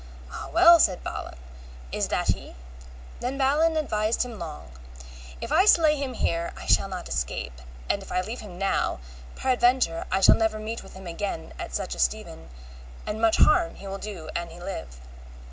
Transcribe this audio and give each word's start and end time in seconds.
Ah 0.31 0.49
well, 0.51 0.79
said 0.79 1.03
Balin, 1.03 1.35
is 1.91 2.07
that 2.07 2.29
he? 2.29 2.55
Then 3.19 3.37
Balin 3.37 3.77
advised 3.77 4.23
him 4.23 4.39
long: 4.39 4.71
If 5.39 5.51
I 5.51 5.65
slay 5.65 5.95
him 5.95 6.15
here 6.15 6.53
I 6.57 6.65
shall 6.65 6.87
not 6.87 7.07
escape, 7.07 7.61
and 7.87 8.01
if 8.01 8.11
I 8.11 8.21
leave 8.21 8.39
him 8.39 8.57
now, 8.57 8.99
peradventure 9.35 10.05
I 10.11 10.19
shall 10.19 10.33
never 10.33 10.57
meet 10.57 10.81
with 10.81 10.95
him 10.95 11.05
again 11.05 11.53
at 11.59 11.75
such 11.75 11.93
a 11.93 11.99
steven, 11.99 12.49
and 13.05 13.21
much 13.21 13.37
harm 13.37 13.75
he 13.75 13.85
will 13.85 13.99
do 13.99 14.27
an 14.35 14.49
he 14.49 14.59
live. 14.59 15.01